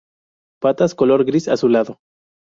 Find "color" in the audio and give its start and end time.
0.95-1.25